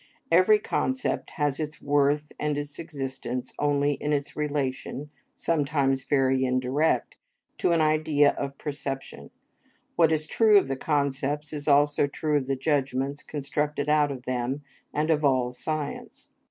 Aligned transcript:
Every 0.31 0.57
concept 0.57 1.29
has 1.37 1.59
its 1.59 1.79
worth 1.79 2.31
and 2.39 2.57
its 2.57 2.79
existence 2.79 3.53
only 3.59 3.93
in 3.93 4.13
its 4.13 4.35
relation, 4.35 5.11
sometimes 5.35 6.05
very 6.05 6.43
indirect, 6.43 7.17
to 7.59 7.71
an 7.71 7.81
idea 7.81 8.31
of 8.31 8.57
perception; 8.57 9.29
what 9.95 10.11
is 10.11 10.25
true 10.25 10.57
of 10.57 10.67
the 10.67 10.75
concepts 10.75 11.53
is 11.53 11.67
also 11.67 12.07
true 12.07 12.35
of 12.35 12.47
the 12.47 12.55
judgments 12.55 13.21
constructed 13.21 13.89
out 13.89 14.11
of 14.11 14.25
them, 14.25 14.63
and 14.91 15.11
of 15.11 15.23
all 15.23 15.51
science. 15.51 16.29